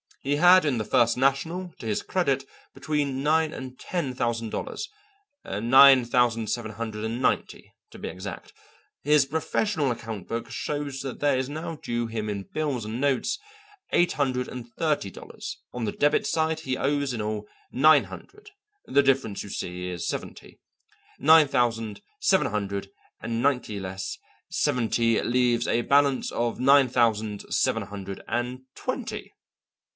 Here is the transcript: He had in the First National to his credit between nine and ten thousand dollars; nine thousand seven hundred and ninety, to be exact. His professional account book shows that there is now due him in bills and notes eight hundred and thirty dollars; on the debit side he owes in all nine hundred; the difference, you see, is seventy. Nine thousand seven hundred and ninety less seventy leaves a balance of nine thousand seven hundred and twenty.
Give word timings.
He 0.23 0.35
had 0.37 0.65
in 0.65 0.79
the 0.79 0.83
First 0.85 1.15
National 1.17 1.73
to 1.79 1.85
his 1.87 2.01
credit 2.03 2.43
between 2.75 3.21
nine 3.23 3.53
and 3.53 3.77
ten 3.79 4.13
thousand 4.15 4.49
dollars; 4.51 4.87
nine 5.45 6.05
thousand 6.05 6.47
seven 6.47 6.71
hundred 6.73 7.03
and 7.05 7.21
ninety, 7.23 7.73
to 7.91 7.99
be 7.99 8.07
exact. 8.07 8.53
His 9.03 9.25
professional 9.27 9.89
account 9.91 10.27
book 10.27 10.49
shows 10.49 11.01
that 11.01 11.19
there 11.19 11.37
is 11.37 11.49
now 11.49 11.75
due 11.75 12.05
him 12.05 12.29
in 12.29 12.43
bills 12.43 12.85
and 12.85 13.01
notes 13.01 13.39
eight 13.93 14.13
hundred 14.13 14.47
and 14.47 14.71
thirty 14.75 15.09
dollars; 15.11 15.59
on 15.71 15.85
the 15.85 15.91
debit 15.91 16.27
side 16.27 16.61
he 16.61 16.77
owes 16.77 17.13
in 17.13 17.21
all 17.21 17.47
nine 17.71 18.05
hundred; 18.05 18.51
the 18.85 19.03
difference, 19.03 19.41
you 19.43 19.49
see, 19.49 19.87
is 19.87 20.07
seventy. 20.07 20.59
Nine 21.19 21.47
thousand 21.47 22.01
seven 22.19 22.47
hundred 22.47 22.89
and 23.21 23.41
ninety 23.41 23.79
less 23.79 24.17
seventy 24.49 25.19
leaves 25.21 25.67
a 25.67 25.81
balance 25.81 26.31
of 26.31 26.59
nine 26.59 26.89
thousand 26.89 27.51
seven 27.53 27.83
hundred 27.83 28.21
and 28.27 28.61
twenty. 28.75 29.33